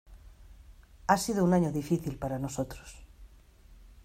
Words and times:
Ha 1.05 1.15
sido 1.15 1.43
un 1.43 1.53
año 1.53 1.71
difícil 1.71 2.17
para 2.17 2.39
nosotros. 2.39 2.95